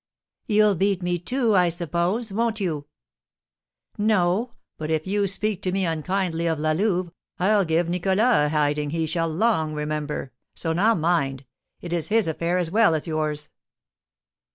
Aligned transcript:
"You'll 0.47 0.73
beat 0.73 1.03
me, 1.03 1.19
too, 1.19 1.53
I 1.55 1.69
suppose, 1.69 2.33
won't 2.33 2.59
you?" 2.59 2.87
"No; 3.99 4.53
but, 4.79 4.89
if 4.89 5.05
you 5.05 5.27
speak 5.27 5.61
to 5.61 5.71
me 5.71 5.85
unkindly 5.85 6.47
of 6.47 6.57
La 6.57 6.71
Louve, 6.71 7.11
I'll 7.37 7.63
give 7.65 7.87
Nicholas 7.87 8.17
a 8.17 8.49
hiding 8.49 8.89
he 8.89 9.05
shall 9.05 9.29
long 9.29 9.75
remember. 9.75 10.31
So 10.55 10.73
now, 10.73 10.95
mind! 10.95 11.45
It 11.81 11.93
is 11.93 12.07
his 12.07 12.27
affair 12.27 12.57
as 12.57 12.71
well 12.71 12.95
as 12.95 13.05
yours." 13.05 13.51